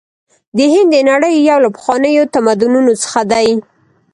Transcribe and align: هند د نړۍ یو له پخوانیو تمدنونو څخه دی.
هند 0.73 0.89
د 0.93 0.95
نړۍ 1.09 1.35
یو 1.49 1.57
له 1.65 1.69
پخوانیو 1.75 2.31
تمدنونو 2.35 2.91
څخه 3.03 3.21
دی. 3.31 3.47